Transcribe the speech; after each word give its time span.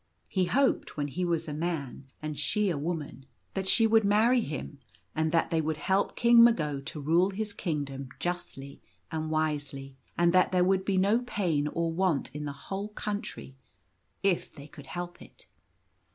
He 0.27 0.45
hoped 0.45 0.97
when 0.97 1.09
he 1.09 1.23
was 1.23 1.47
a 1.47 1.53
man 1.53 2.07
and 2.23 2.35
she 2.35 2.71
a 2.71 2.77
woman 2.79 3.27
that 3.53 3.67
she 3.67 3.85
would 3.85 4.03
1 4.03 4.07
8 4.07 4.09
The 4.09 4.09
Courtiers. 4.09 4.25
marry 4.25 4.41
him, 4.41 4.79
and 5.13 5.31
that 5.31 5.51
they 5.51 5.61
would 5.61 5.77
help 5.77 6.15
King 6.15 6.43
Mago 6.43 6.79
to 6.81 6.99
rule 6.99 7.29
his 7.29 7.53
kingdom 7.53 8.09
justly 8.19 8.81
and 9.11 9.29
wisely, 9.29 9.97
and 10.17 10.33
that 10.33 10.51
there 10.51 10.63
would 10.63 10.85
be 10.85 10.97
no 10.97 11.19
pain 11.21 11.67
or 11.67 11.91
want 11.93 12.31
in 12.33 12.45
the 12.45 12.51
whole 12.51 12.87
country, 12.87 13.55
if 14.23 14.51
they 14.51 14.65
could 14.67 14.87
help 14.87 15.21
it. 15.21 15.45